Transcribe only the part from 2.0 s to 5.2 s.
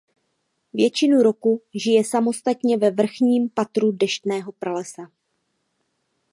samostatně ve vrchním patru deštného lesa.